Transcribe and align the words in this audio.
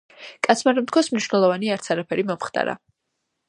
კაცმა 0.47 0.73
რომ 0.77 0.87
თქვას, 0.91 1.11
მნიშვნელოვანი 1.13 1.71
არც 1.77 1.93
არაფერი 1.97 2.27
მომხდარა. 2.33 2.79